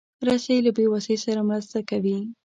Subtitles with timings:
[0.27, 2.17] رسۍ له بېوسۍ سره مرسته کوي.